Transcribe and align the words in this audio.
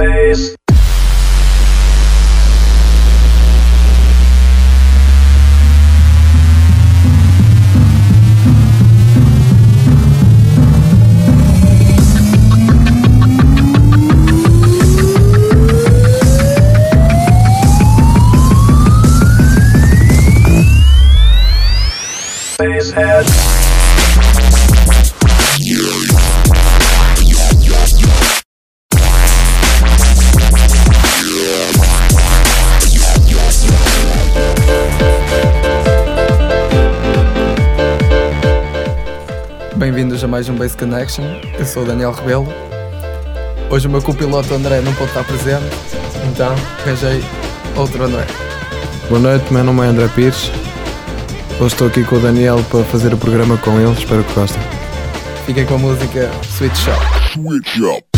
Face. 0.00 0.59
Connection. 40.80 41.24
Eu 41.58 41.66
sou 41.66 41.82
o 41.82 41.86
Daniel 41.86 42.12
Rebelo. 42.12 42.48
Hoje 43.70 43.86
o 43.86 43.90
meu 43.90 44.00
copiloto 44.00 44.52
André 44.54 44.80
não 44.80 44.92
pode 44.94 45.10
estar 45.10 45.22
presente, 45.22 45.64
então 46.32 46.54
arranjei 46.80 47.22
outro 47.76 48.02
André. 48.02 48.26
Boa 49.08 49.20
noite, 49.20 49.52
meu 49.52 49.62
nome 49.62 49.82
é 49.82 49.88
André 49.88 50.08
Pires. 50.08 50.50
Hoje 51.60 51.74
estou 51.74 51.86
aqui 51.86 52.02
com 52.02 52.16
o 52.16 52.20
Daniel 52.20 52.64
para 52.70 52.82
fazer 52.84 53.12
o 53.12 53.18
programa 53.18 53.58
com 53.58 53.78
ele, 53.78 53.92
espero 53.92 54.24
que 54.24 54.32
gostem. 54.32 54.62
Fiquem 55.46 55.66
com 55.66 55.74
a 55.74 55.78
música 55.78 56.30
Sweet 56.42 56.76
Shop. 56.76 56.98
Take, 57.34 58.09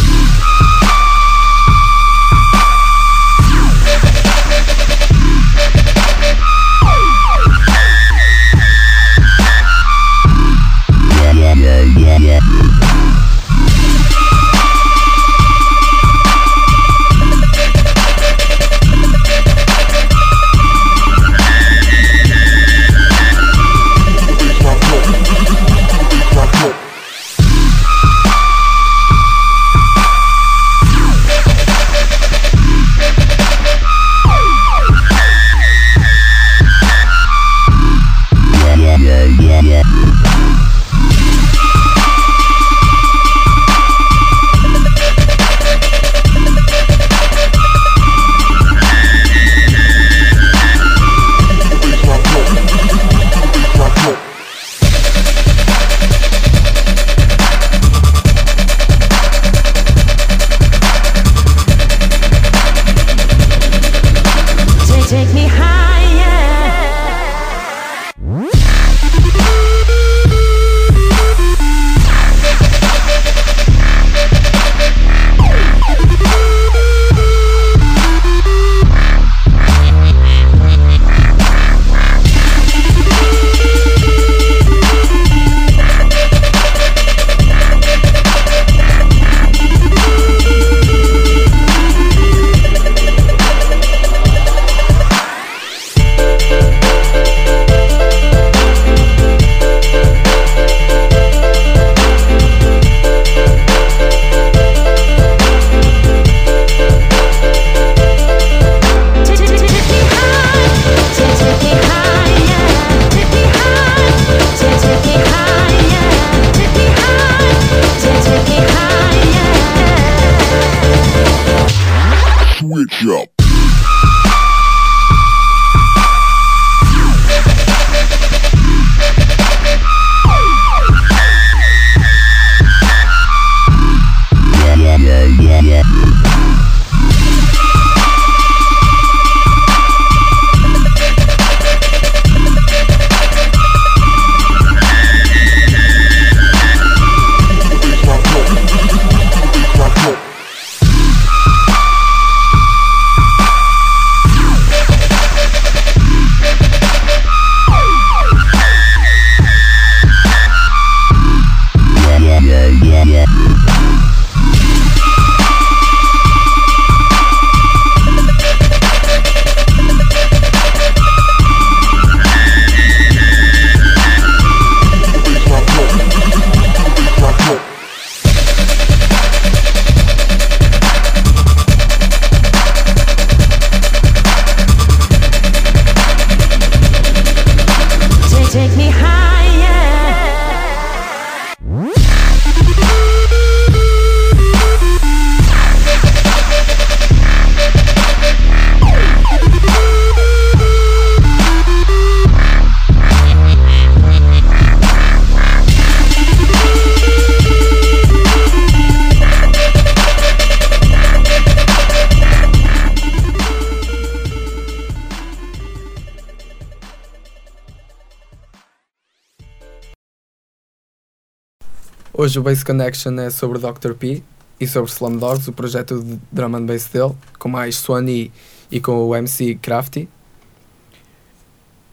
Hoje 222.32 222.38
o 222.38 222.42
Base 222.42 222.64
Connection 222.64 223.12
é 223.20 223.28
sobre 223.28 223.58
Dr. 223.58 223.92
P 223.92 224.22
e 224.58 224.66
sobre 224.66 224.90
Slumdogs, 224.90 225.48
o 225.48 225.52
projeto 225.52 226.02
de 226.02 226.18
drum 226.32 226.56
and 226.56 226.64
bass 226.64 226.86
dele, 226.86 227.12
com 227.38 227.46
mais 227.46 227.76
Swanee 227.76 228.32
e 228.70 228.80
com 228.80 229.06
o 229.06 229.14
MC 229.14 229.56
Crafty. 229.56 230.08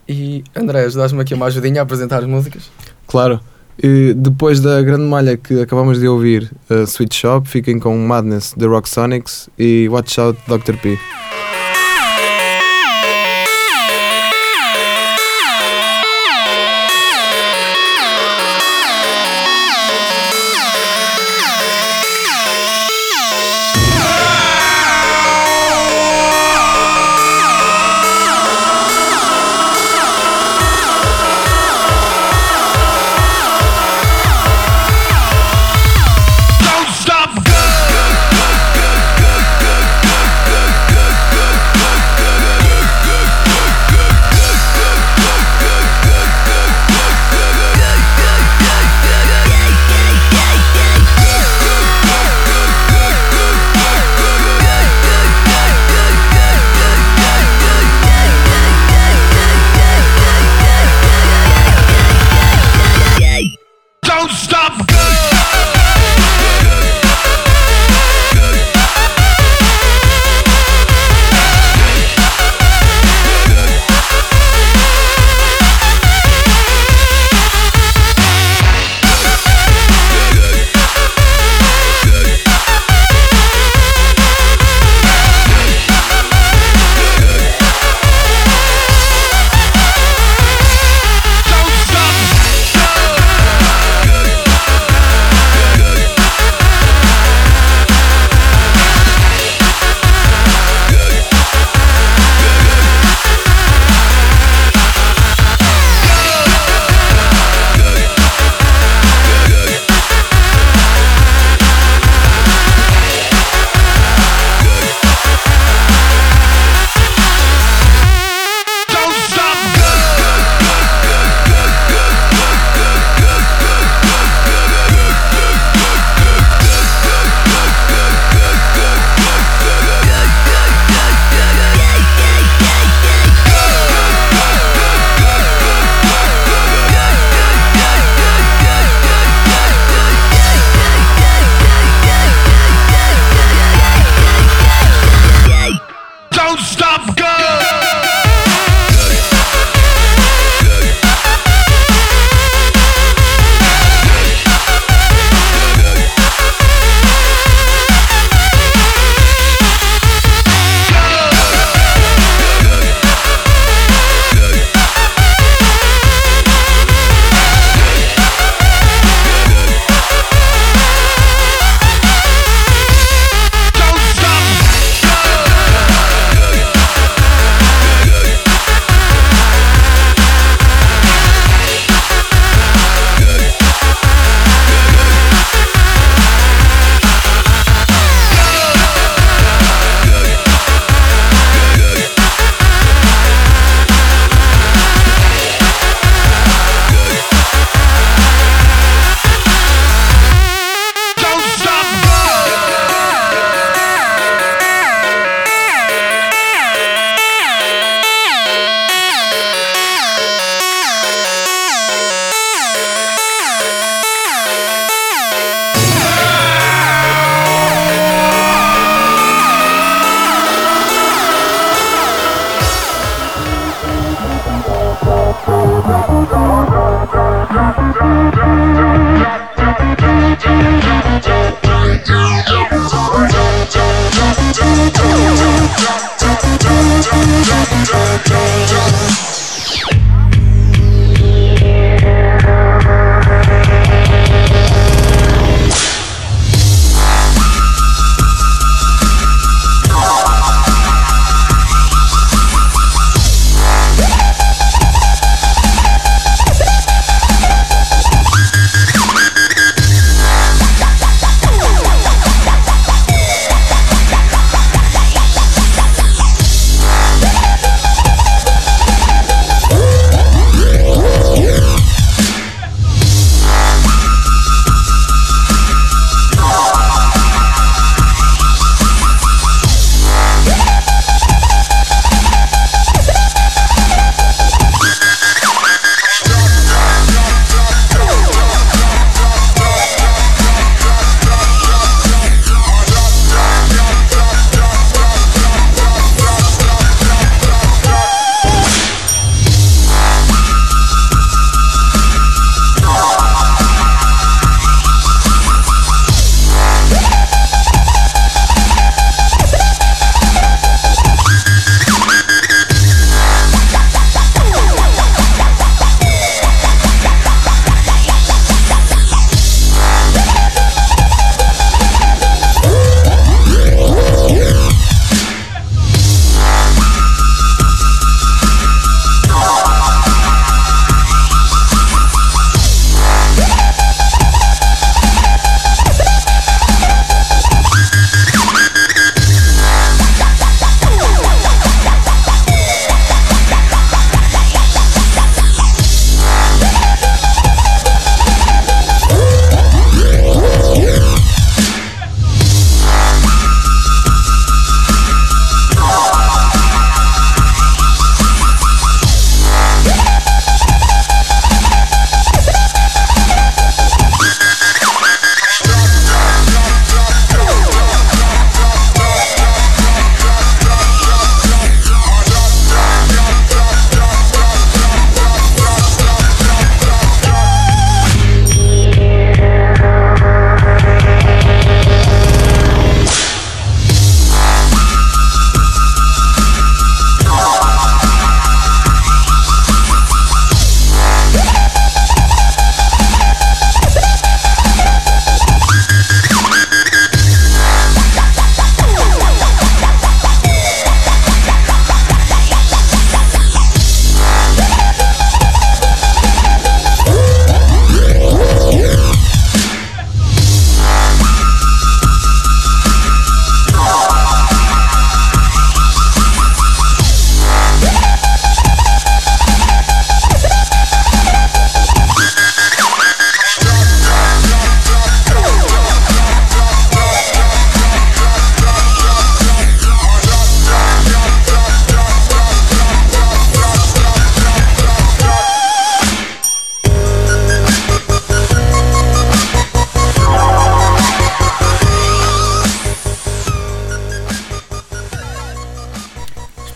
E 0.08 0.42
André, 0.56 0.86
ajudas-me 0.86 1.20
aqui 1.20 1.34
uma 1.34 1.48
ajudinha 1.48 1.82
a 1.82 1.84
apresentar 1.84 2.20
as 2.20 2.26
músicas? 2.26 2.72
Claro, 3.06 3.42
E 3.84 4.14
depois 4.14 4.62
da 4.62 4.82
grande 4.82 5.04
malha 5.04 5.36
que 5.36 5.60
acabamos 5.60 6.00
de 6.00 6.08
ouvir, 6.08 6.50
uh, 6.70 6.84
Sweet 6.84 7.14
Shop, 7.14 7.46
fiquem 7.46 7.78
com 7.78 7.98
Madness 7.98 8.56
The 8.58 8.66
Rock 8.66 8.88
Sonics 8.88 9.50
e 9.60 9.90
Watch 9.90 10.22
Out 10.22 10.40
Dr. 10.48 10.78
P. 10.78 10.98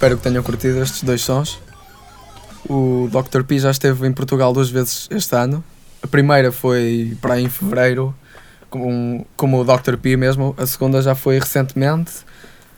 Espero 0.04 0.18
que 0.18 0.24
tenham 0.24 0.44
curtido 0.44 0.82
estes 0.84 1.02
dois 1.02 1.22
sons. 1.22 1.58
O 2.70 3.08
Dr. 3.10 3.42
P 3.46 3.58
já 3.58 3.72
esteve 3.72 4.06
em 4.06 4.12
Portugal 4.12 4.52
duas 4.52 4.70
vezes 4.70 5.08
este 5.10 5.34
ano. 5.34 5.64
A 6.02 6.08
primeira 6.08 6.52
foi 6.52 7.16
para 7.22 7.40
em 7.40 7.48
fevereiro, 7.48 8.14
como, 8.70 9.26
como 9.38 9.62
o 9.62 9.64
Dr. 9.64 9.96
P 9.96 10.18
mesmo. 10.18 10.54
A 10.58 10.66
segunda 10.66 11.02
já 11.02 11.16
foi 11.16 11.40
recentemente. 11.40 12.12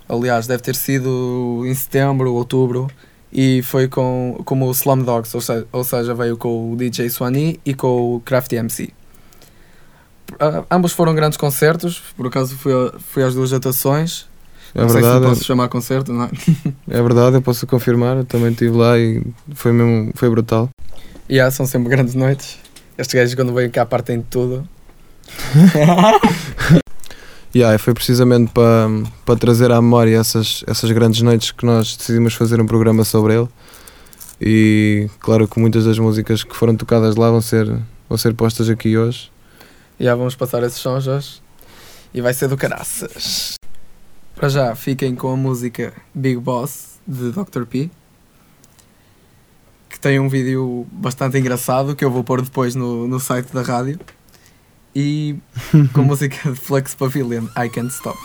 Aliás, 0.07 0.45
deve 0.45 0.61
ter 0.61 0.75
sido 0.75 1.63
em 1.65 1.73
setembro, 1.73 2.31
outubro. 2.31 2.91
E 3.33 3.63
foi 3.63 3.87
com, 3.87 4.39
como 4.45 4.67
o 4.67 4.71
Slum 4.71 5.01
Dogs, 5.01 5.35
ou 5.35 5.41
seja, 5.41 5.65
ou 5.71 5.83
seja, 5.83 6.13
veio 6.13 6.37
com 6.37 6.73
o 6.73 6.75
DJ 6.77 7.09
Swanee 7.09 7.59
e 7.65 7.73
com 7.73 8.17
o 8.17 8.19
Crafty 8.19 8.57
MC. 8.57 8.93
Ah, 10.39 10.63
ambos 10.69 10.91
foram 10.91 11.15
grandes 11.15 11.39
concertos, 11.39 12.03
por 12.15 12.27
acaso 12.27 12.55
fui, 12.55 12.71
a- 12.71 12.99
fui 12.99 13.23
às 13.23 13.33
duas 13.33 13.51
atuações. 13.51 14.27
É 14.75 14.81
não 14.81 14.89
sei 14.89 15.01
se 15.01 15.07
verdade, 15.07 15.25
posso 15.25 15.43
chamar 15.43 15.69
concerto, 15.69 16.11
não 16.11 16.25
é? 16.25 16.29
é 16.89 17.01
verdade, 17.01 17.37
eu 17.37 17.41
posso 17.41 17.65
confirmar. 17.65 18.17
Eu 18.17 18.25
também 18.25 18.51
estive 18.51 18.75
lá 18.75 18.99
e 18.99 19.23
foi 19.53 19.71
mesmo 19.71 20.11
foi 20.15 20.29
brutal. 20.29 20.69
E 21.27 21.35
yeah, 21.35 21.49
são 21.49 21.65
sempre 21.65 21.89
grandes 21.89 22.13
noites. 22.13 22.59
Estes 22.97 23.15
gajos 23.15 23.35
quando 23.35 23.53
vêm 23.53 23.69
cá 23.69 23.85
partem 23.85 24.19
de 24.19 24.25
tudo. 24.25 24.67
Yeah, 27.55 27.73
e 27.73 27.77
foi 27.77 27.93
precisamente 27.93 28.51
para, 28.51 28.89
para 29.25 29.37
trazer 29.37 29.71
à 29.71 29.81
memória 29.81 30.19
essas, 30.19 30.61
essas 30.67 30.91
grandes 30.91 31.21
noites 31.21 31.51
que 31.51 31.65
nós 31.65 31.95
decidimos 31.95 32.33
fazer 32.33 32.59
um 32.59 32.65
programa 32.65 33.05
sobre 33.05 33.33
ele. 33.33 33.47
E 34.41 35.09
claro 35.21 35.47
que 35.47 35.57
muitas 35.57 35.85
das 35.85 35.97
músicas 35.97 36.43
que 36.43 36.53
foram 36.53 36.75
tocadas 36.75 37.15
lá 37.15 37.31
vão 37.31 37.39
ser, 37.39 37.65
vão 38.09 38.17
ser 38.17 38.33
postas 38.33 38.69
aqui 38.69 38.97
hoje. 38.97 39.31
E 39.97 40.03
já 40.03 40.13
vamos 40.15 40.35
passar 40.35 40.63
esses 40.63 40.79
sons 40.79 41.07
hoje. 41.07 41.41
E 42.13 42.19
vai 42.19 42.33
ser 42.33 42.49
do 42.49 42.57
caraças. 42.57 43.55
Para 44.35 44.49
já, 44.49 44.75
fiquem 44.75 45.15
com 45.15 45.31
a 45.31 45.37
música 45.37 45.93
Big 46.13 46.37
Boss 46.37 46.99
de 47.07 47.31
Dr. 47.31 47.63
P. 47.63 47.89
Que 49.89 49.97
tem 49.97 50.19
um 50.19 50.27
vídeo 50.27 50.85
bastante 50.91 51.37
engraçado 51.37 51.95
que 51.95 52.03
eu 52.03 52.11
vou 52.11 52.21
pôr 52.21 52.41
depois 52.41 52.75
no, 52.75 53.07
no 53.07 53.17
site 53.17 53.53
da 53.53 53.61
rádio. 53.61 53.97
E 54.93 55.37
com 55.93 56.01
a 56.01 56.03
música 56.05 56.51
de 56.51 56.57
Flex 56.57 56.93
Pavilion, 56.93 57.45
I 57.57 57.69
Can't 57.69 57.93
Stop. 57.93 58.19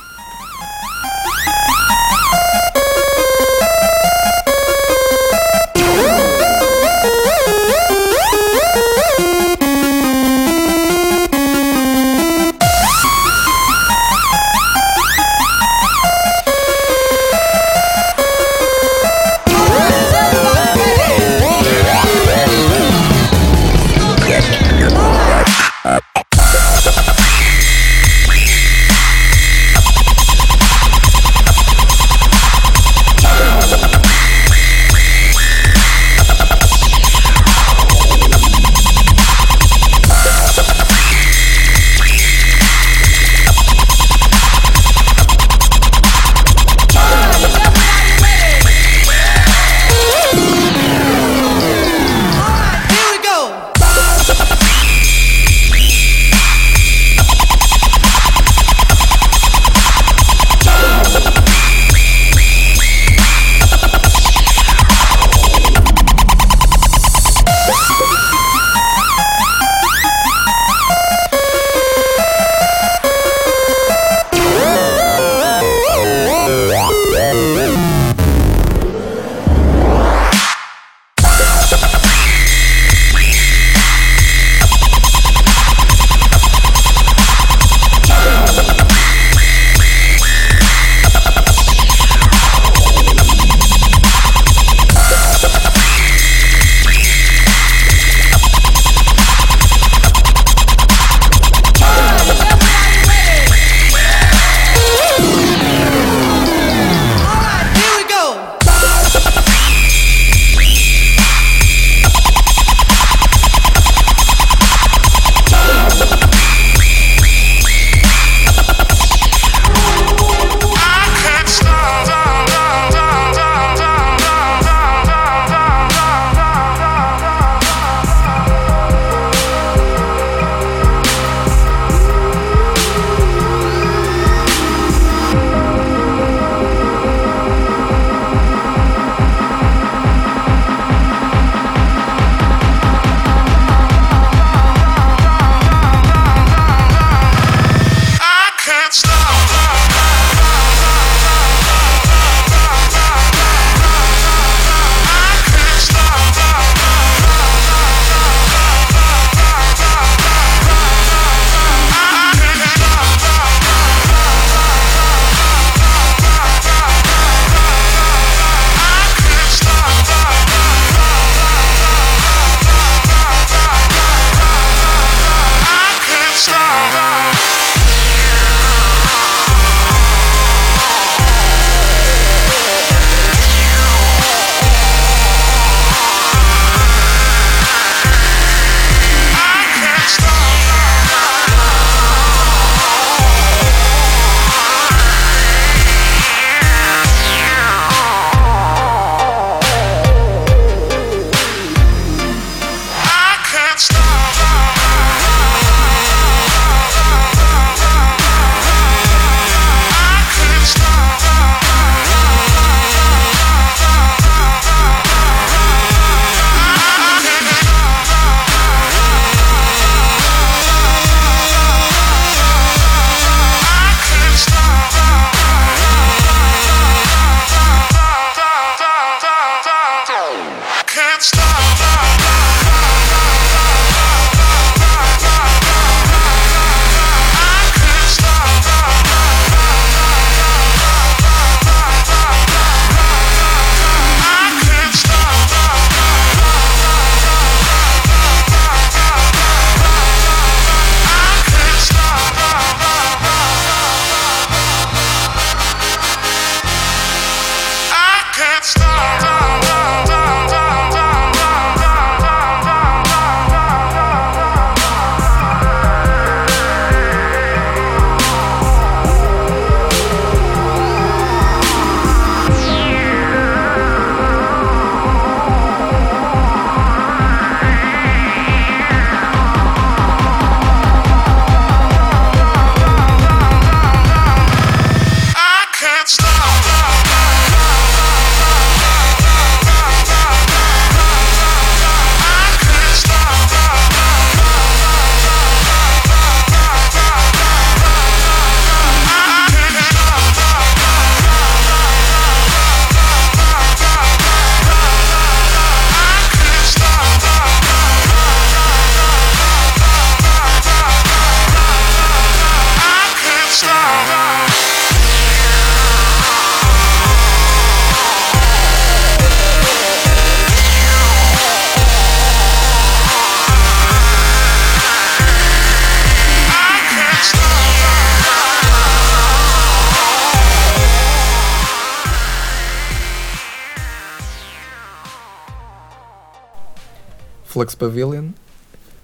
Flux 337.61 337.75
Pavilion, 337.75 338.29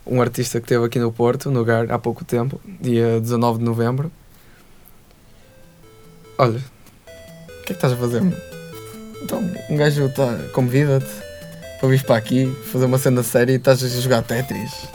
um 0.06 0.22
artista 0.22 0.58
que 0.60 0.64
esteve 0.64 0.86
aqui 0.86 0.98
no 0.98 1.12
Porto, 1.12 1.50
no 1.50 1.62
Gar, 1.62 1.92
há 1.92 1.98
pouco 1.98 2.24
tempo, 2.24 2.58
dia 2.80 3.20
19 3.20 3.58
de 3.58 3.64
novembro. 3.64 4.10
Olha, 6.38 6.56
o 6.56 7.62
que 7.64 7.64
é 7.64 7.66
que 7.66 7.72
estás 7.72 7.92
a 7.92 7.96
fazer? 7.96 8.22
meu? 8.22 8.38
Então, 9.22 9.42
um 9.68 9.76
gajo 9.76 10.08
tá, 10.08 10.38
convida-te 10.54 11.10
para 11.78 11.88
vir 11.90 12.02
para 12.04 12.16
aqui, 12.16 12.50
fazer 12.72 12.86
uma 12.86 12.96
cena 12.96 13.22
séria 13.22 13.52
e 13.52 13.56
estás 13.56 13.84
a 13.84 13.88
jogar 13.88 14.22
Tetris. 14.22 14.88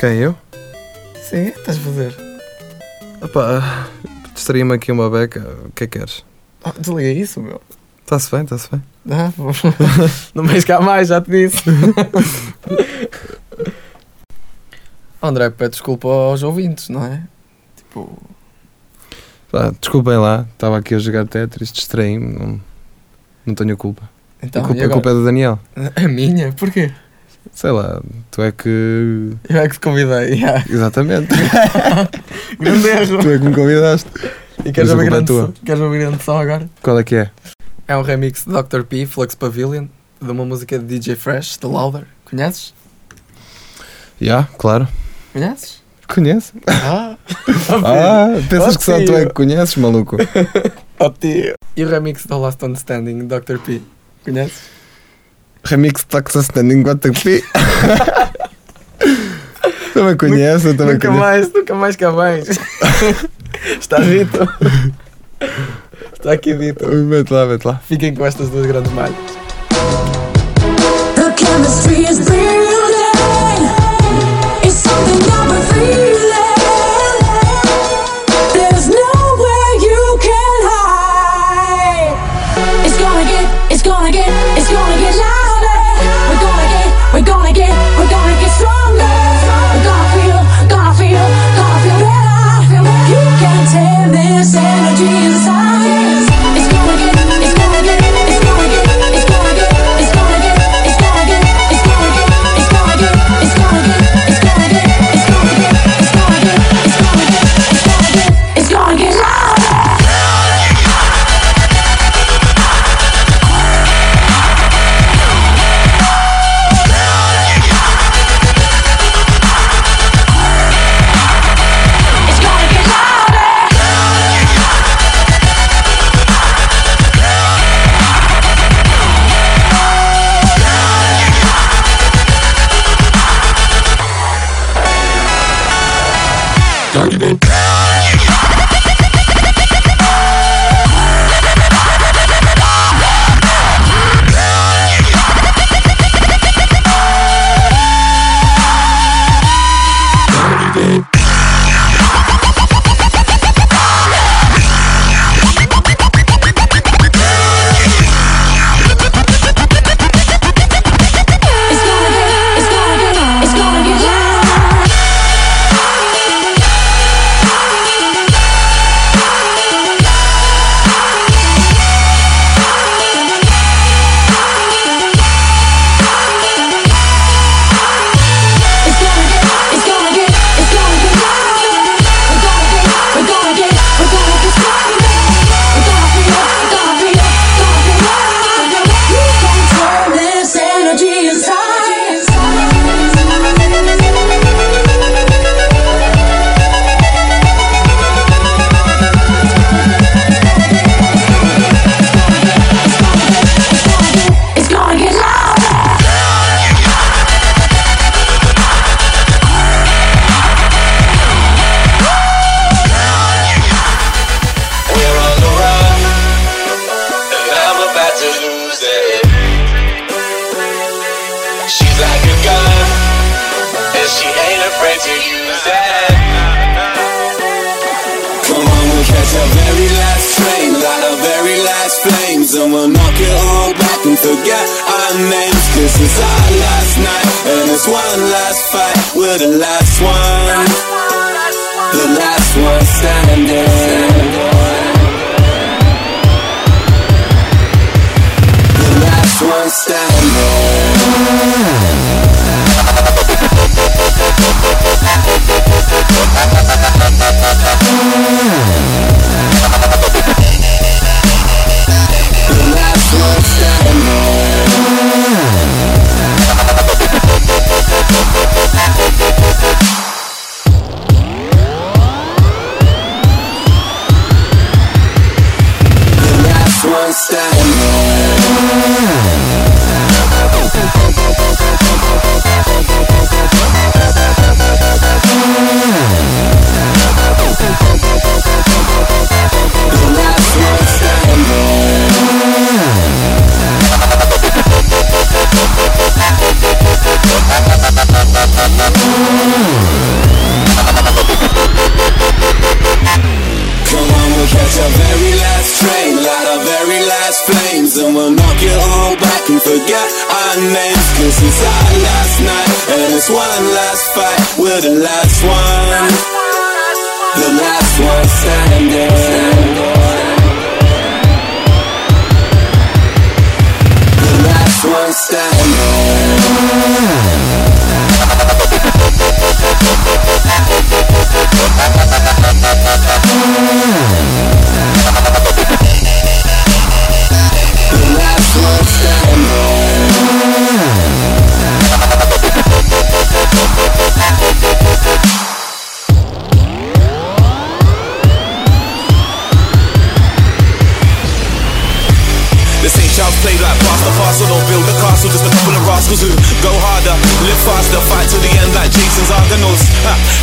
Quem 0.00 0.16
eu? 0.16 0.34
Sim, 1.22 1.48
o 1.48 1.52
que 1.52 1.60
estás 1.60 1.76
a 1.76 1.80
fazer? 1.80 2.16
Opa, 3.20 3.90
distraí-me 4.32 4.72
aqui 4.72 4.90
uma 4.90 5.10
beca. 5.10 5.40
O 5.66 5.72
que 5.72 5.84
é 5.84 5.86
que 5.86 5.98
queres? 5.98 6.24
Ah, 6.64 6.72
desliga 6.78 7.10
isso, 7.10 7.42
meu. 7.42 7.60
Está-se 8.04 8.30
bem, 8.30 8.44
está-se 8.44 8.70
bem. 8.70 8.82
Ah, 9.10 9.30
não 10.34 10.46
vais 10.46 10.64
cá 10.64 10.80
mais, 10.80 11.08
já 11.08 11.20
te 11.20 11.30
disse. 11.30 11.62
André, 15.22 15.50
pede 15.50 15.70
desculpa 15.72 16.08
aos 16.08 16.42
ouvintes, 16.42 16.88
não 16.88 17.04
é? 17.04 17.22
Tipo, 17.76 18.18
Pá, 19.52 19.70
desculpem 19.78 20.16
lá, 20.16 20.46
estava 20.50 20.78
aqui 20.78 20.94
a 20.94 20.98
jogar 20.98 21.26
Tetris, 21.26 21.70
distraí-me. 21.70 22.32
Não, 22.32 22.60
não 23.44 23.54
tenho 23.54 23.76
culpa. 23.76 24.08
então, 24.42 24.64
a, 24.64 24.66
culpa, 24.66 24.82
a 24.82 24.88
culpa 24.88 25.10
é 25.10 25.12
do 25.12 25.24
Daniel. 25.26 25.58
A 25.94 26.08
minha? 26.08 26.52
Porquê? 26.52 26.90
Sei 27.52 27.70
lá, 27.70 28.00
tu 28.30 28.40
é 28.40 28.50
que. 28.50 29.36
Eu 29.48 29.58
é 29.58 29.68
que 29.68 29.74
te 29.74 29.80
convidei. 29.80 30.36
yeah. 30.40 30.64
Exatamente. 30.66 31.28
grande 32.58 32.88
erro. 32.88 33.18
tu 33.18 33.28
é 33.28 33.38
que 33.38 33.44
me 33.44 33.54
convidaste. 33.54 34.10
E 34.64 34.72
queres 34.72 34.90
Mas 34.90 34.90
a 34.90 34.94
ouvir 34.94 35.10
culpa 35.10 35.16
é 35.16 35.26
grande, 35.26 35.32
som? 35.32 35.52
queres 35.66 35.82
ouvir 35.82 35.98
grande 35.98 36.22
som 36.22 36.38
agora? 36.38 36.70
Qual 36.82 36.98
é 36.98 37.04
que 37.04 37.16
é? 37.16 37.30
É 37.86 37.96
um 37.96 38.02
remix 38.02 38.46
de 38.46 38.52
Dr. 38.52 38.84
P, 38.84 39.04
Flux 39.04 39.34
Pavilion, 39.34 39.86
de 40.18 40.30
uma 40.30 40.46
música 40.46 40.78
de 40.78 40.98
DJ 40.98 41.14
Fresh, 41.14 41.58
The 41.58 41.66
Louder. 41.66 42.06
Conheces? 42.32 42.72
Já, 44.20 44.48
claro. 44.58 44.88
Conheces? 45.34 45.82
Conheço. 46.08 46.52
Ah! 46.66 47.16
Ah, 47.84 48.28
pensas 48.48 48.74
Oh, 48.74 48.78
que 48.78 48.84
só 48.84 49.04
tu 49.04 49.14
é 49.14 49.26
que 49.26 49.32
conheces, 49.34 49.76
maluco? 49.76 50.16
Oh, 50.98 51.10
tio. 51.10 51.54
E 51.76 51.84
o 51.84 51.88
remix 51.88 52.24
da 52.26 52.36
Last 52.38 52.64
One 52.64 52.74
Standing, 52.74 53.26
Dr. 53.26 53.58
P. 53.58 53.80
Conheces? 54.24 54.60
Remix 55.64 56.00
de 56.00 56.06
Texas 56.06 56.44
Standing 56.44 56.82
Got 56.82 57.00
P. 57.22 57.44
também 59.94 60.16
conheço, 60.16 60.68
eu 60.68 60.76
também 60.76 60.94
nunca 60.94 61.08
conheço. 61.08 61.24
mais, 61.24 61.52
nunca 61.52 61.74
mais 61.74 61.96
cá 61.96 62.10
vens. 62.10 62.48
Está 63.80 63.98
dito. 64.00 64.38
Está 66.14 66.32
aqui 66.32 66.54
dito. 66.54 66.86
Mete 66.88 67.30
lá, 67.32 67.46
mete 67.46 67.64
lá. 67.64 67.76
Fiquem 67.86 68.14
com 68.14 68.24
estas 68.24 68.48
duas 68.48 68.66
grandes 68.66 68.92
malhas. 68.92 69.16
He 71.92 72.06
is 72.06 72.71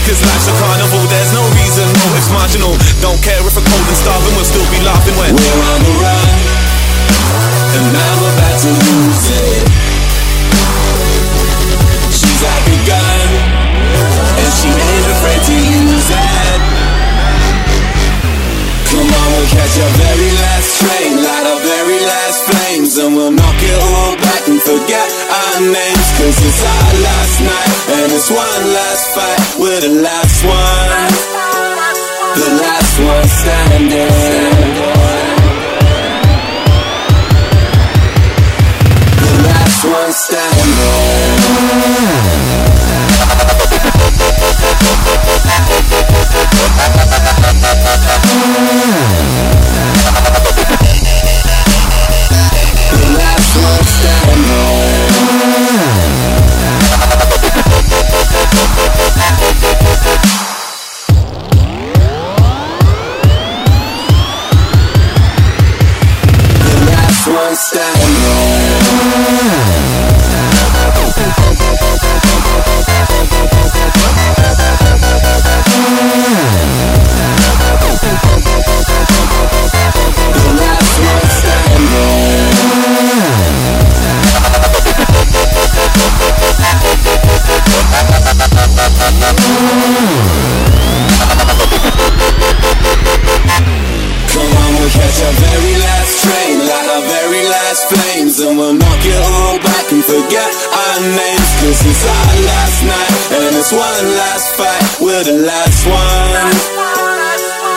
Cause 0.05 0.19
life's 0.25 0.49
a 0.49 0.55
carnival, 0.57 1.03
there's 1.07 1.31
no 1.33 1.43
reason, 1.61 1.85
no, 1.85 2.05
it's 2.17 2.29
marginal 2.33 2.73
Don't 2.99 3.21
care 3.21 3.37
if 3.37 3.53
we're 3.53 3.61
cold 3.61 3.85
and 3.85 3.99
starving, 3.99 4.33
we'll 4.33 4.47
still 4.47 4.65
be 4.73 4.81
laughing 4.81 5.15
when 5.19 5.37
We're 5.37 5.61
on 5.69 5.81
the 5.85 5.95
run, 6.01 6.59
and 7.77 7.93
I'm 7.93 8.21
about 8.33 8.57
to 8.65 8.71
lose 8.73 9.25
it. 9.29 9.63
She's 12.11 12.41
like 12.41 12.65
a 12.67 12.79
gun, 12.89 13.29
and 14.41 14.51
she 14.57 14.69
ain't 14.73 15.07
afraid 15.13 15.41
to 15.47 15.55
use 15.55 16.09
it. 16.09 16.59
Come 18.89 19.05
on, 19.05 19.27
we'll 19.31 19.47
catch 19.53 19.77
our 19.79 19.93
very 20.01 20.31
last 20.41 20.81
train, 20.81 21.23
light 21.23 21.45
our 21.45 21.61
very 21.61 21.99
last 22.03 22.39
flames, 22.49 22.97
and 22.97 23.15
we'll 23.15 23.31
knock 23.31 23.59
it 23.61 23.77
all 23.79 24.18
forget 24.69 25.09
our 25.33 25.61
names. 25.65 26.07
Cause 26.17 26.37
it's 26.45 26.61
our 26.61 26.93
last 27.01 27.35
night, 27.41 27.71
and 27.97 28.11
it's 28.13 28.29
one 28.29 28.63
last 28.77 29.05
fight. 29.15 29.41
We're 29.57 29.81
the 29.81 29.93
last 30.05 30.45
one, 30.45 31.09
the 32.37 32.49
last 32.61 32.93
one 33.01 33.27
standing. 33.41 34.13
The 39.25 39.33
last 39.47 39.81
one 39.85 40.13
standing. 40.13 41.29
The 66.61 66.75
last 66.85 67.27
one 67.27 67.55
standing. 67.55 69.48
Come 88.99 89.15
on, 94.59 94.71
we'll 94.75 94.91
catch 94.91 95.23
our 95.23 95.35
very 95.39 95.75
last 95.79 96.19
train, 96.23 96.59
light 96.67 96.89
our 96.91 97.03
very 97.07 97.43
last 97.47 97.87
flames, 97.87 98.39
and 98.41 98.57
we'll 98.57 98.73
knock 98.73 99.05
it 99.05 99.15
all 99.23 99.57
back 99.59 99.91
and 99.91 100.03
forget 100.03 100.51
our 100.71 100.99
it's 101.85 102.03
our 102.03 102.35
last 102.43 102.83
night, 102.83 103.11
and 103.39 103.55
it's 103.55 103.71
one 103.71 104.05
last 104.19 104.55
fight. 104.59 104.83
We're 104.99 105.23
the 105.23 105.39
last 105.47 105.85
one, 105.87 106.57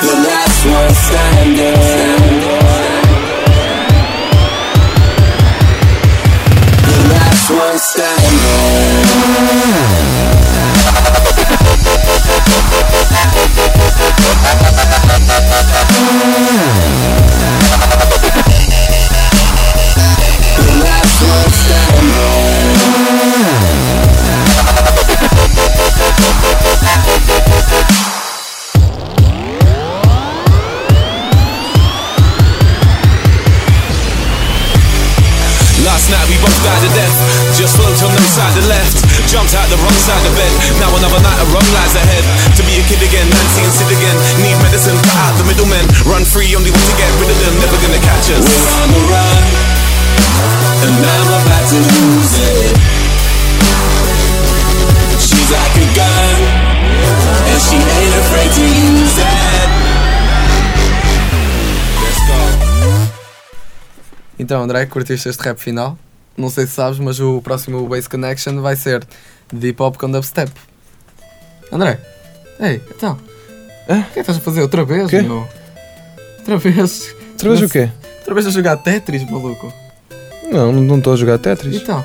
the 0.03 0.15
last 0.27 0.67
one 0.67 0.95
standing. 1.07 1.79
The 6.91 6.99
last 7.15 7.51
one 7.51 7.79
standing. 7.79 9.03
The 20.57 20.65
last 20.85 21.13
Last 35.93 36.09
night 36.09 36.25
we 36.25 36.41
both 36.41 36.57
died 36.65 36.89
of 36.89 36.93
death. 36.97 37.17
Just 37.53 37.77
float 37.77 37.93
on 38.01 38.17
no 38.17 38.25
side 38.33 38.57
the 38.57 38.65
left. 38.65 38.97
Jumped 39.29 39.53
out 39.53 39.69
the 39.69 39.77
wrong 39.77 39.93
side 40.01 40.25
of 40.25 40.33
bed. 40.33 40.49
Now 40.81 40.89
another 40.97 41.21
night 41.21 41.37
of 41.45 41.53
wrong 41.53 41.69
lies 41.77 41.93
ahead. 41.93 42.25
To 42.57 42.65
be 42.65 42.81
a 42.81 42.85
kid 42.89 43.05
again, 43.05 43.29
Nancy 43.29 43.61
and 43.61 43.75
Sid 43.77 43.93
again. 43.93 44.17
Need 44.41 44.57
medicine, 44.65 44.97
cut 45.05 45.21
out 45.21 45.37
the 45.37 45.45
middlemen. 45.45 45.85
Run 46.09 46.25
free, 46.25 46.49
only 46.57 46.73
way 46.73 46.81
to 46.81 46.97
get 46.97 47.13
rid 47.21 47.29
of 47.29 47.37
them. 47.45 47.61
Never 47.61 47.77
gonna 47.77 48.01
catch 48.01 48.33
us. 48.33 48.41
We're 48.41 48.73
on 48.81 48.89
the 48.89 49.05
run, 49.05 49.45
and 50.81 50.97
I'm 50.97 51.29
about 51.45 51.65
to 51.77 51.79
lose 51.85 52.35
it. 52.41 52.73
She's 55.21 55.49
like 55.53 55.77
a 55.77 55.89
gun, 55.93 56.37
and 57.53 57.59
she 57.61 57.77
ain't 57.77 58.15
afraid 58.17 58.49
to 58.49 58.65
use 58.65 59.17
it. 59.21 59.92
Então, 64.43 64.61
André, 64.63 64.87
curtiste 64.87 65.29
este 65.29 65.41
rap 65.43 65.57
final? 65.59 65.97
Não 66.37 66.51
sei 66.51 66.67
se 66.67 66.73
sabes, 66.73 66.99
mas 66.99 67.21
o 67.21 67.41
próximo 67.41 67.87
Base 67.89 68.09
Connection 68.09 68.61
vai 68.61 68.75
ser 68.75 69.07
de 69.53 69.69
hip 69.69 69.81
hop 69.81 69.97
com 69.97 70.11
dubstep. 70.11 70.51
André, 71.71 72.01
ei, 72.59 72.81
então, 72.91 73.17
Hã? 73.89 74.01
o 74.01 74.03
que 74.05 74.11
é 74.11 74.13
que 74.15 74.21
estás 74.21 74.39
a 74.39 74.41
fazer 74.41 74.63
outra 74.63 74.85
vez, 74.85 75.09
Quê? 75.09 75.23
meu? 75.23 75.47
Outra 76.41 76.57
vez? 76.59 77.15
Outra 77.33 77.49
vez 77.51 77.63
o 77.63 77.69
quê? 77.69 77.89
Outra 78.19 78.35
vez 78.35 78.47
a 78.49 78.51
jogar 78.51 78.77
Tetris, 78.79 79.25
maluco. 79.31 79.73
Não, 80.51 80.73
não 80.73 80.99
estou 80.99 81.13
a 81.13 81.17
jogar 81.17 81.39
Tetris. 81.39 81.77
Então, 81.77 82.05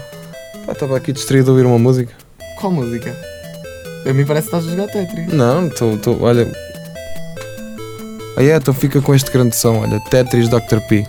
Pá, 0.66 0.74
Estava 0.74 0.96
aqui 0.96 1.12
distraído 1.12 1.50
a 1.50 1.54
ouvir 1.54 1.66
uma 1.66 1.80
música. 1.80 2.14
qual 2.60 2.72
música? 2.72 3.16
A 4.08 4.14
mim 4.14 4.26
parece 4.26 4.50
que 4.50 4.56
estás 4.56 4.68
a 4.72 4.76
jogar 4.78 4.92
Tetris. 4.94 5.34
Não, 5.34 5.68
estou. 5.68 6.22
Olha. 6.22 6.48
Ah, 8.38 8.44
é, 8.44 8.56
então 8.56 8.74
fica 8.74 9.02
com 9.02 9.16
este 9.16 9.32
grande 9.32 9.56
som. 9.56 9.80
Olha, 9.82 10.00
Tetris 10.10 10.48
Dr. 10.50 10.80
P. 10.88 11.06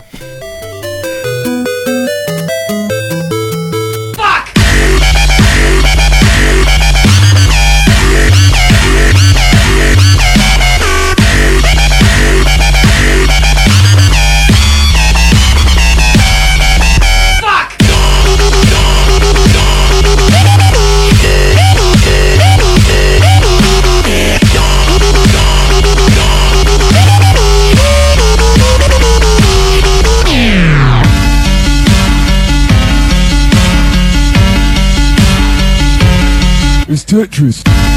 treacherous. 37.19 37.88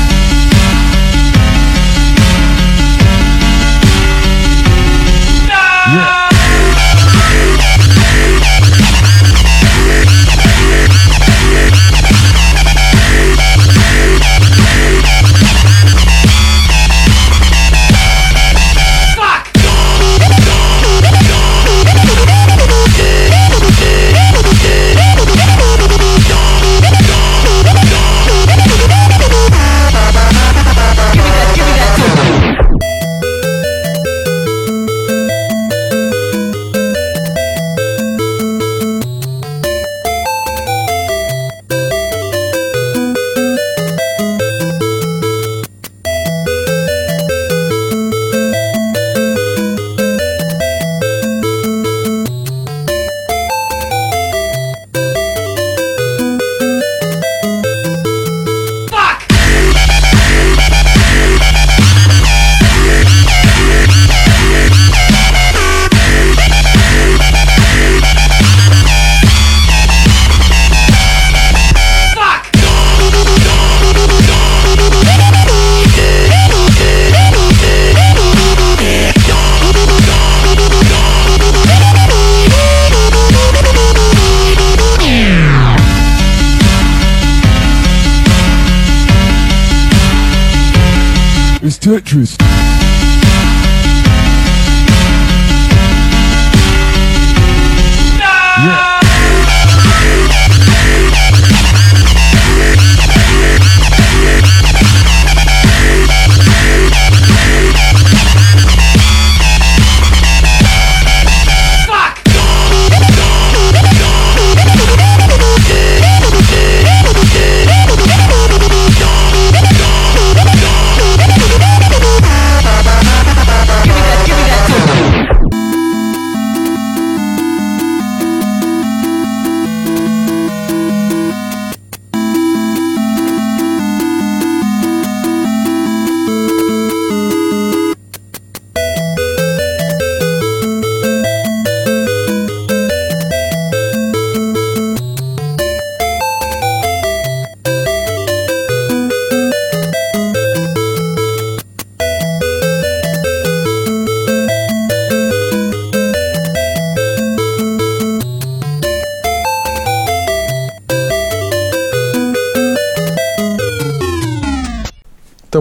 Tetris. 91.92 92.38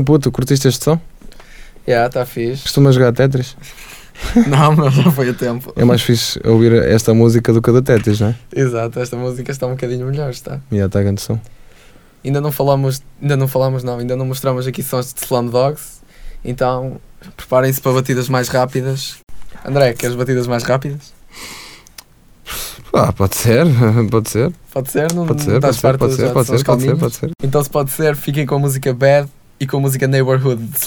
Então, 0.01 0.05
puto, 0.05 0.33
curtiste 0.33 0.67
este 0.67 0.83
som? 0.83 0.99
Yeah, 1.87 2.07
está 2.07 2.25
fixe. 2.25 2.63
Costumas 2.63 2.95
jogar 2.95 3.13
Tetris? 3.13 3.55
Não, 4.49 4.75
mas 4.75 4.95
já 4.95 5.11
foi 5.11 5.29
a 5.29 5.35
tempo. 5.35 5.73
É 5.77 5.85
mais 5.85 6.01
fixe 6.01 6.41
ouvir 6.45 6.73
esta 6.73 7.13
música 7.13 7.53
do 7.53 7.61
que 7.61 7.69
a 7.69 7.73
do 7.73 7.83
Tetris, 7.83 8.21
não 8.21 8.29
é? 8.29 8.35
Exato, 8.55 8.99
esta 9.01 9.17
música 9.17 9.51
está 9.51 9.67
um 9.67 9.71
bocadinho 9.71 10.07
melhor, 10.07 10.31
está. 10.31 10.61
E 10.71 10.79
já 10.79 10.87
está 10.87 11.01
a 11.01 11.03
grande 11.03 11.21
som. 11.21 11.39
Ainda 12.25 12.41
não 12.41 12.53
falamos, 12.53 13.03
ainda 13.21 13.37
não 13.37 13.49
falamos 13.49 13.83
não, 13.83 13.99
ainda 13.99 14.17
não 14.17 14.27
mostramos 14.27 14.67
aqui 14.67 14.83
sons 14.83 15.13
de 15.13 15.21
Slum 15.25 15.47
Dogs. 15.47 16.01
Então, 16.45 16.99
preparem-se 17.37 17.81
para 17.81 17.93
batidas 17.93 18.29
mais 18.29 18.49
rápidas. 18.49 19.19
André, 19.65 19.93
queres 19.95 20.17
batidas 20.17 20.47
mais 20.47 20.63
rápidas? 20.63 21.13
Ah, 22.93 23.13
pode 23.13 23.37
ser, 23.37 23.67
pode 24.11 24.31
ser, 24.31 24.53
Pode 24.73 24.91
ser? 24.91 25.13
Não, 25.13 25.27
pode 25.27 25.47
não 25.47 25.55
ser, 25.55 25.61
pode 25.61 25.77
ser, 25.77 25.99
pode 25.99 26.13
de 26.13 26.17
ser, 26.17 26.33
pode 26.33 26.47
ser, 26.47 26.65
pode 26.65 26.83
ser, 26.83 26.97
pode 26.97 27.15
ser. 27.15 27.31
Então, 27.43 27.63
se 27.63 27.71
pode 27.71 27.91
ser, 27.91 28.17
fiquem 28.17 28.47
com 28.47 28.57
a 28.57 28.59
música 28.59 28.93
Bad 28.93 29.29
e 29.61 29.67
com 29.67 29.77
a 29.77 29.81
música 29.81 30.09
Neighborhood 30.09 30.65
de 30.65 30.79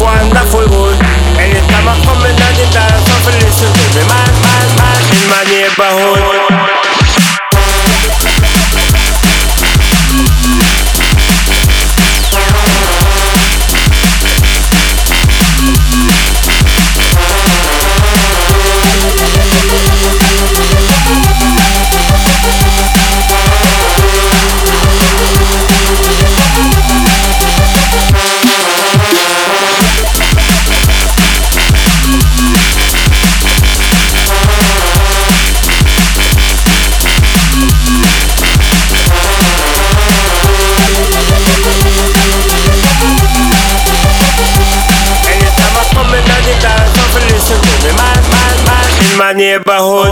wonderful 0.00 0.66
world. 0.72 0.98
And 1.40 1.52
it's 1.52 1.66
time 1.68 1.88
I 1.88 1.96
come 2.04 2.20
I 2.20 3.16
for 3.24 4.25
bajo 49.76 50.05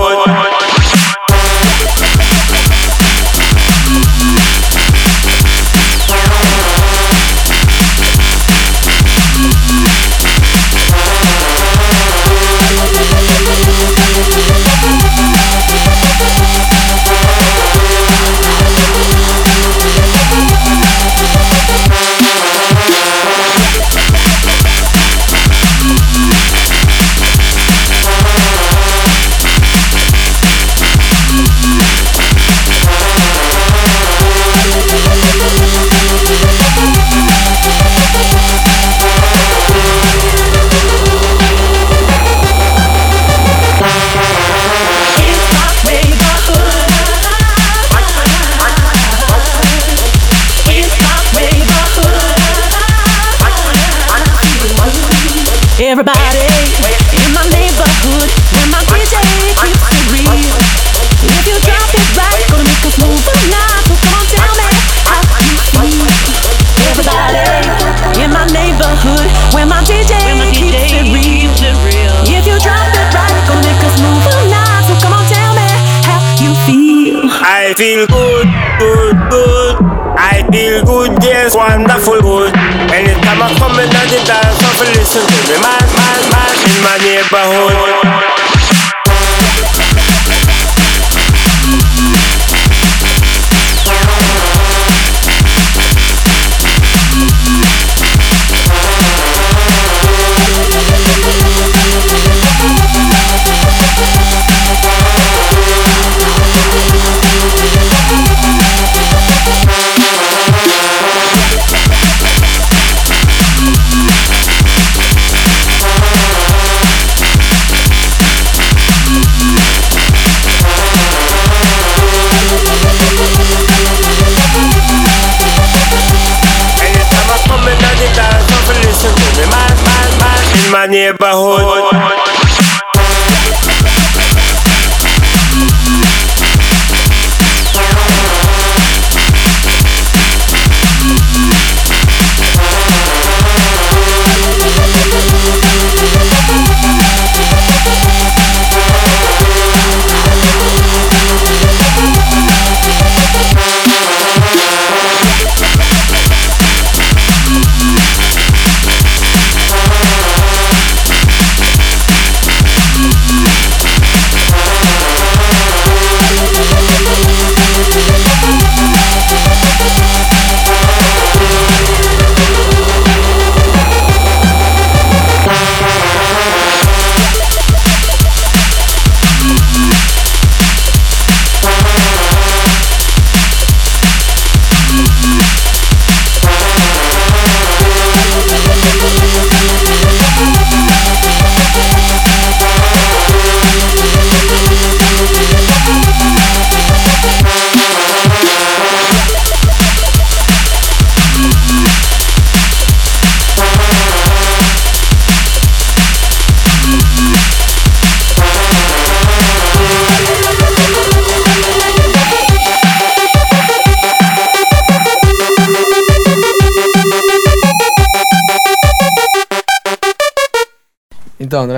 I 77.74 77.76
feel 77.76 78.06
good, 78.06 78.46
good, 78.78 79.16
good. 79.34 79.74
I 80.14 80.46
feel 80.52 80.86
good, 80.86 81.10
yes, 81.24 81.56
wonderful 81.56 82.22
good. 82.22 82.54
Anytime 82.94 83.42
I 83.42 83.50
come 83.58 83.74
in 83.82 83.90
at 83.90 84.06
the 84.14 84.22
dance, 84.22 84.62
I 84.62 84.70
feel 84.78 84.94
listen 84.94 85.26
to 85.26 85.38
me, 85.42 85.58
man, 85.58 85.82
man, 85.98 86.22
man, 86.30 86.54
in 86.70 86.78
my 86.86 86.94
neighborhood. 87.02 88.03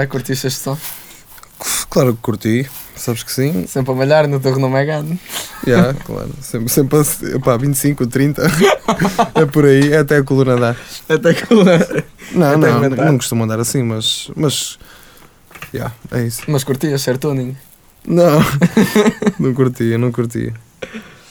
é? 0.07 0.09
Curtiste 0.09 0.47
este 0.47 0.61
som? 0.61 0.79
Claro 1.91 2.15
que 2.15 2.21
curti, 2.21 2.71
sabes 2.95 3.23
que 3.23 3.33
sim. 3.33 3.67
Sempre 3.67 3.93
a 3.93 3.95
malhar 3.95 4.29
no 4.29 4.39
teu 4.39 4.55
renome 4.55 4.77
é 4.77 4.85
gado. 4.85 5.19
Já, 5.67 5.95
claro. 5.95 6.31
Sempre, 6.43 6.69
sempre 6.69 6.99
a 6.99 7.41
pá, 7.41 7.57
25, 7.57 8.07
30. 8.07 8.43
é 9.35 9.47
por 9.47 9.65
aí, 9.65 9.93
é 9.93 9.99
até 9.99 10.19
a 10.19 10.23
coluna 10.23 10.57
dá. 10.57 10.77
Até 11.09 11.31
a 11.31 11.47
coluna 11.47 11.79
Não, 12.33 12.47
até 12.49 12.57
não, 12.59 12.79
inventar. 12.79 13.07
não 13.07 13.17
costumo 13.17 13.45
andar 13.45 13.59
assim, 13.59 13.83
mas. 13.83 14.31
Mas. 14.37 14.79
Já, 15.73 15.79
yeah, 15.79 15.95
é 16.13 16.23
isso. 16.25 16.43
Mas 16.49 16.65
curtias 16.65 17.01
ser 17.01 17.19
tuning? 17.19 17.57
Não, 18.07 18.41
não 19.41 19.55
curtia, 19.55 19.97
não 19.97 20.13
curtia. 20.13 20.53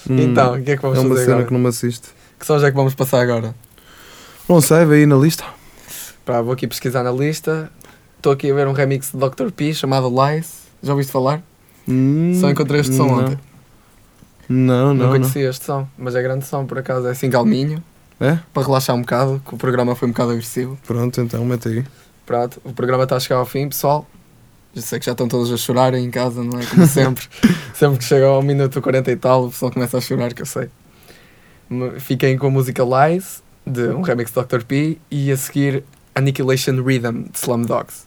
Hum, 0.10 0.20
então, 0.20 0.54
o 0.54 0.56
hum, 0.58 0.64
que 0.64 0.72
é 0.72 0.76
que 0.76 0.82
vamos 0.82 0.98
fazer? 0.98 1.06
É 1.06 1.08
uma 1.08 1.16
fazer 1.16 1.26
cena 1.26 1.36
agora? 1.36 1.48
que 1.48 1.54
não 1.54 1.60
me 1.60 1.68
assiste. 1.68 2.08
Que 2.40 2.46
sons 2.46 2.64
é 2.64 2.72
que 2.72 2.76
vamos 2.76 2.96
passar 2.96 3.22
agora? 3.22 3.56
Não 4.50 4.60
sei, 4.60 4.84
vem 4.86 5.02
aí 5.02 5.06
na 5.06 5.16
lista. 5.16 5.44
Pá, 6.26 6.42
vou 6.42 6.54
aqui 6.54 6.68
pesquisar 6.68 7.04
na 7.04 7.12
lista. 7.12 7.70
Estou 8.26 8.34
aqui 8.34 8.50
a 8.50 8.56
ver 8.56 8.68
um 8.68 8.72
remix 8.72 9.12
de 9.12 9.20
Dr. 9.20 9.52
P 9.56 9.72
chamado 9.72 10.10
Lies. 10.10 10.64
Já 10.82 10.94
ouviste 10.94 11.12
falar? 11.12 11.44
Hum, 11.88 12.36
Só 12.42 12.50
encontrei 12.50 12.82
este 12.82 12.96
som 12.96 13.06
não. 13.06 13.20
ontem. 13.20 13.40
Não, 14.50 14.88
Não, 14.88 14.94
não, 14.96 15.04
não. 15.06 15.10
conhecia 15.12 15.48
este 15.48 15.64
som, 15.64 15.88
mas 15.96 16.16
é 16.16 16.24
grande 16.24 16.44
som 16.44 16.66
por 16.66 16.80
acaso. 16.80 17.06
É 17.06 17.12
assim 17.12 17.30
galminho. 17.30 17.84
É? 18.20 18.40
Para 18.52 18.66
relaxar 18.66 18.96
um 18.96 19.02
bocado, 19.02 19.40
que 19.48 19.54
o 19.54 19.58
programa 19.60 19.96
foi 19.96 20.08
um 20.08 20.12
bocado 20.12 20.32
agressivo. 20.32 20.76
Pronto, 20.88 21.22
então, 21.22 21.46
mete 21.46 21.68
aí. 21.68 21.86
Pronto, 22.26 22.60
o 22.64 22.74
programa 22.74 23.04
está 23.04 23.16
a 23.16 23.20
chegar 23.20 23.36
ao 23.36 23.46
fim, 23.46 23.70
pessoal. 23.70 24.08
Eu 24.76 24.82
sei 24.82 24.98
que 24.98 25.06
já 25.06 25.12
estão 25.12 25.28
todos 25.28 25.54
a 25.54 25.58
chorar 25.58 25.94
em 25.94 26.10
casa, 26.10 26.44
não 26.44 26.60
é? 26.60 26.66
Como 26.66 26.88
sempre. 26.88 27.28
sempre 27.76 28.00
que 28.00 28.06
chega 28.06 28.26
ao 28.26 28.42
minuto 28.42 28.82
40 28.82 29.12
e 29.12 29.16
tal, 29.18 29.46
o 29.46 29.50
pessoal 29.52 29.72
começa 29.72 30.00
a 30.00 30.02
chorar, 30.02 30.34
que 30.34 30.42
eu 30.42 30.48
sei. 30.48 30.68
Fiquem 32.00 32.40
com 32.40 32.48
a 32.48 32.50
música 32.50 32.82
Lies, 32.84 33.44
de 33.68 33.90
um 33.90 34.02
remix 34.02 34.32
de 34.32 34.42
Dr. 34.44 34.64
P, 34.64 34.98
e 35.12 35.32
a 35.32 35.38
seguir 35.38 35.84
Annihilation 36.16 36.82
Rhythm, 36.84 37.26
de 37.32 37.38
Slum 37.38 37.62
Dogs. 37.62 38.05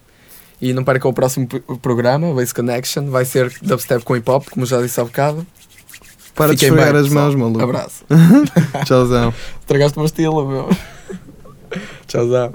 E 0.60 0.72
não 0.72 0.82
percam 0.82 1.10
o 1.10 1.14
próximo 1.14 1.46
programa, 1.80 2.34
Base 2.34 2.52
Connection, 2.52 3.10
vai 3.10 3.24
ser 3.24 3.52
dubstep 3.62 4.04
com 4.04 4.16
hip 4.16 4.28
hop, 4.28 4.48
como 4.50 4.66
já 4.66 4.80
disse 4.82 5.00
há 5.00 5.04
bocado. 5.04 5.46
Para 6.34 6.54
de 6.54 6.58
Fiquem 6.58 6.68
esfregar 6.68 6.96
as 6.96 7.08
mãos, 7.08 7.34
maluco. 7.34 7.62
Abraço. 7.62 8.04
Tchauzão. 8.84 9.32
Tragaste 9.66 9.98
uma 9.98 10.06
estila, 10.06 10.46
meu. 10.46 10.68
Tchauzão. 12.06 12.50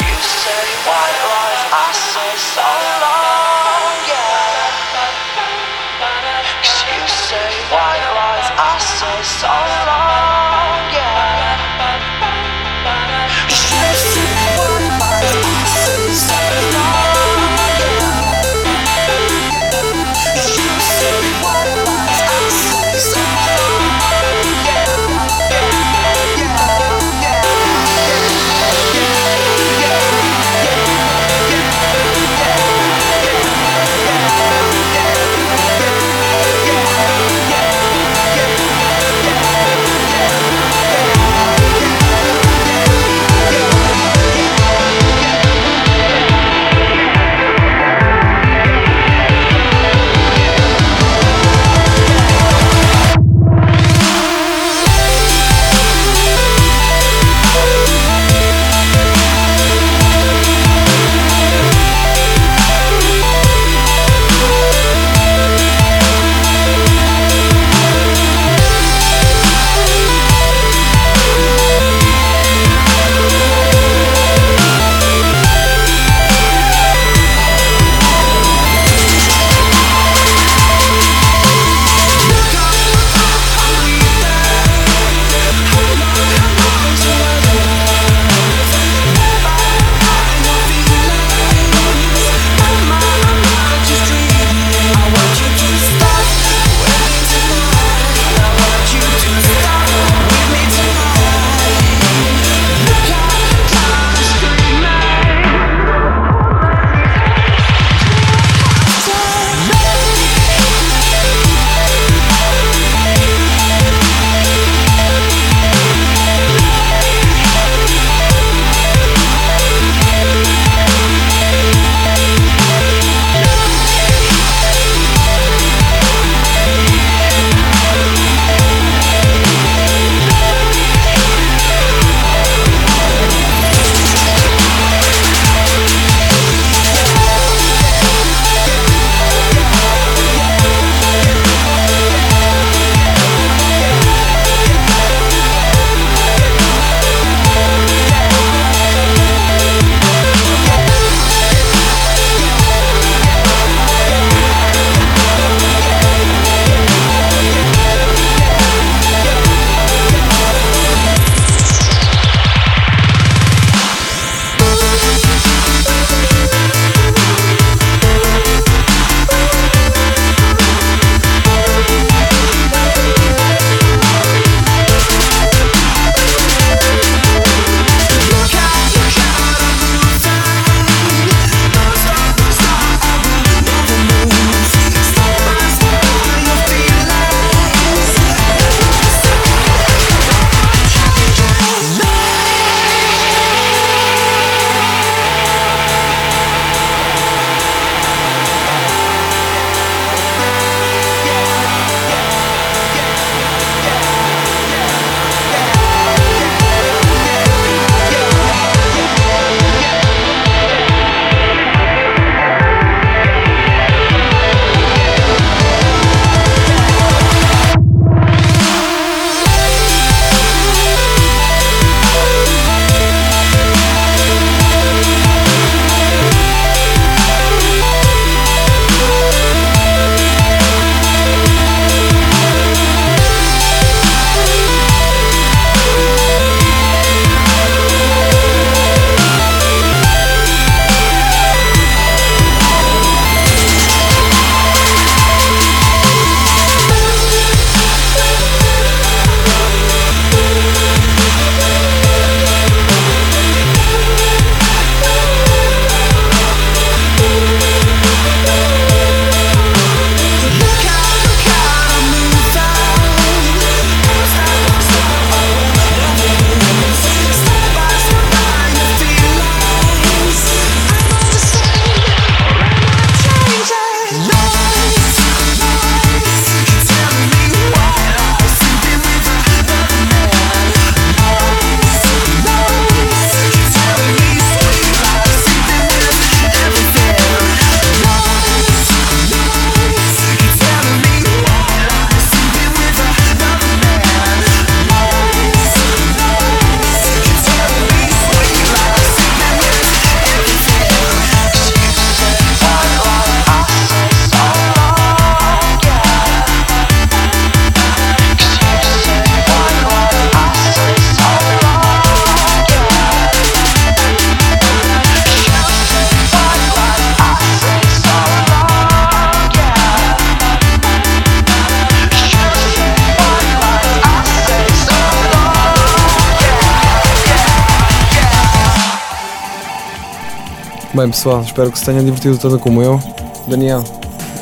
Bem, 331.04 331.12
pessoal, 331.12 331.42
espero 331.42 331.70
que 331.70 331.78
se 331.78 331.84
tenham 331.84 332.02
divertido 332.02 332.38
tanto 332.38 332.58
como 332.60 332.82
eu. 332.82 332.98
Daniel, 333.46 333.84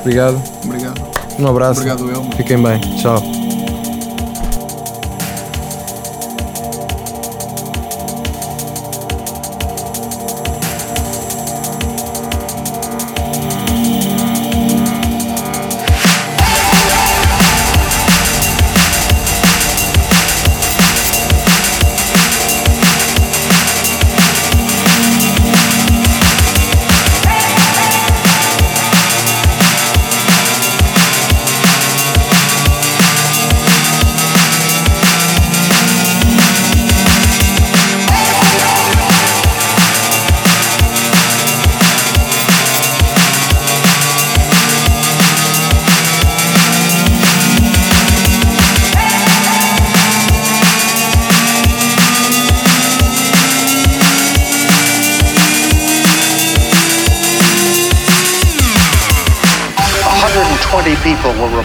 obrigado. 0.01 0.39
Obrigado. 0.63 1.01
Um 1.39 1.47
abraço. 1.47 1.79
Obrigado 1.79 2.07
eu. 2.07 2.23
Fiquem 2.37 2.61
bem. 2.61 2.79
Tchau. 3.01 3.30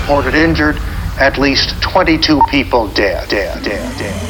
Reported 0.06 0.36
injured, 0.36 0.76
at 1.18 1.36
least 1.36 1.82
twenty-two 1.82 2.40
people 2.48 2.86
dead, 2.94 3.28
dead, 3.28 3.60
dead, 3.64 3.98
dead, 3.98 4.25